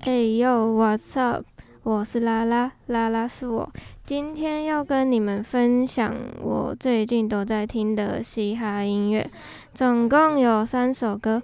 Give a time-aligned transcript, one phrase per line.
[0.00, 1.46] 哎呦，What's up？
[1.84, 3.72] 我是拉拉，拉拉是我。
[4.04, 9.30] 今天要跟你们分享我最近都在听的嘻哈音乐，
[9.72, 11.40] 总共有三首歌。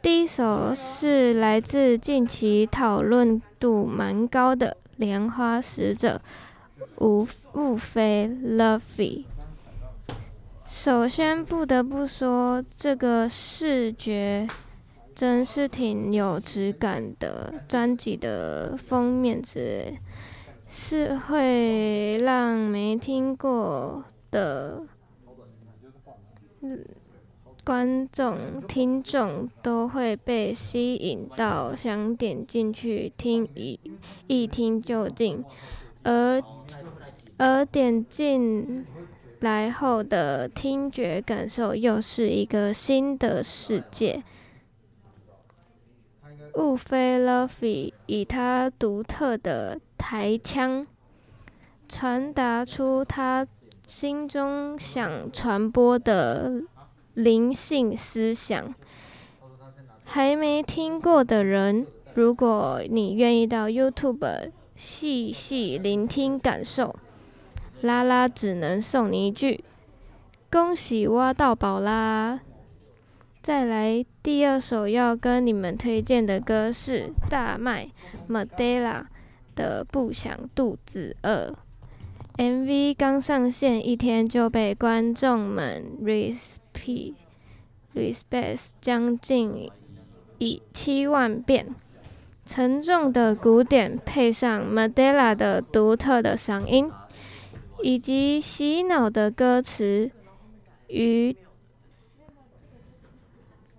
[0.00, 6.20] 第一首是来自近期讨论度蛮高的《莲花使者》，
[7.04, 9.24] 吴雾飞 Lovey。
[10.66, 14.46] 首先不得不说，这个视觉。
[15.20, 19.98] 真是挺有质感的，专辑的封面之类，
[20.66, 24.80] 是会让没听过的
[27.62, 33.78] 观众、听众都会被吸引到，想点进去听一
[34.26, 35.44] 一听究竟，
[36.02, 36.42] 而
[37.36, 38.86] 而点进
[39.40, 44.22] 来后的听觉感受又是一个新的世界。
[46.54, 50.86] 雾飞 Lovey 以他独特的台腔，
[51.88, 53.46] 传达出他
[53.86, 56.62] 心中想传播的
[57.14, 58.74] 灵性思想。
[60.04, 66.96] 还没听过的人，如果你愿意到 YouTube 细细聆听感受，
[67.80, 69.62] 拉拉只能送你一句：
[70.50, 72.40] 恭喜挖到宝啦！
[73.42, 77.88] 再来第二首要跟你们推荐的歌是大麦
[78.28, 79.06] Madela
[79.56, 81.56] 的《不想肚子饿》。
[82.36, 87.14] MV 刚上线一天就被观众们 respect
[87.94, 89.70] respect 将近
[90.36, 91.74] 以七万遍。
[92.44, 96.92] 沉重的鼓点配上 Madela 的独特的嗓音，
[97.82, 100.10] 以及洗脑的歌词
[100.88, 101.34] 与。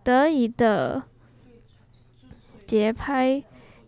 [0.03, 1.03] 得意的
[2.65, 3.43] 节拍，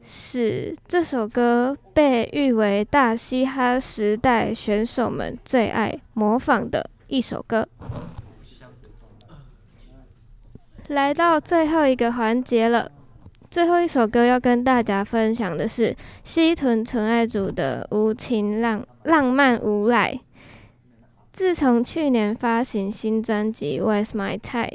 [0.06, 7.68] 使这首歌被誉为大嘻哈时代选手们最爱模仿的一首歌。
[10.88, 12.92] 来到最后一个环节了，
[13.50, 20.14] 最后一首歌要跟大家分享的是西屯纯爱组的《无情浪浪漫无赖》。
[21.32, 24.70] 自从去年发行新专辑《Where's My Tie》。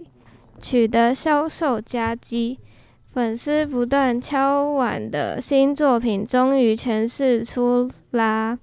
[0.61, 2.59] 取得销售佳绩，
[3.13, 8.59] 粉丝不断敲碗的新作品终于诠释出啦！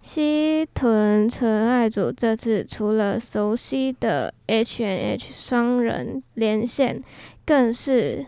[0.00, 7.00] 西屯纯爱组这次除了熟悉的 H N H 双人连线，
[7.46, 8.26] 更是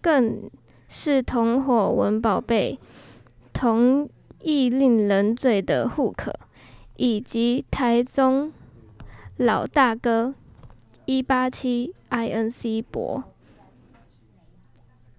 [0.00, 0.50] 更
[0.88, 2.78] 是同伙文宝贝
[3.52, 4.08] 同
[4.42, 6.32] 意令人醉的户口，
[6.96, 8.52] 以及台中
[9.36, 10.34] 老大哥。
[11.08, 13.24] 一八七 I N C 博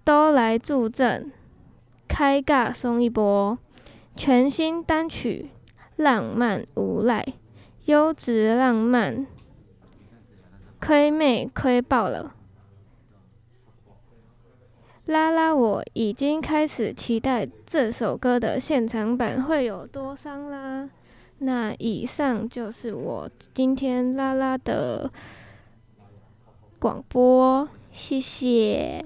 [0.04, 1.32] 都来助阵，
[2.06, 3.58] 开尬送一波，
[4.14, 5.50] 全新单曲
[5.96, 7.26] 浪漫无赖，
[7.86, 9.26] 优质浪漫，
[10.80, 12.36] 亏妹亏爆了！
[15.06, 20.88] 拉拉，我已经开始期待这首歌的现场版会有多伤啦。
[21.38, 25.10] 那以上就是我今天拉拉的。
[26.80, 29.04] 广播，谢谢。